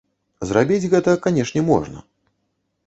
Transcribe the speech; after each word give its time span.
Зрабіць 0.51 0.89
гэта, 0.95 1.15
канешне, 1.27 1.61
можна. 1.71 1.99